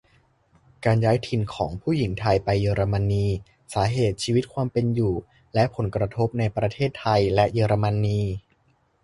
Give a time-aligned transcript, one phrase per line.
[0.85, 3.25] การย้ายถิ่นของผู้หญิงไทยไปเยอรมนี:
[3.73, 5.13] สาเหตุ ชีวิตความเป็นอยู่
[5.53, 8.19] และผลกระทบในประเทศไทยและเยอรมนี.